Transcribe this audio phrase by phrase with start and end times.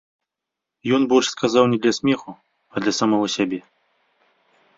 [0.97, 2.29] Ён больш сказаў не для смеху,
[2.75, 3.59] а для самога сябе.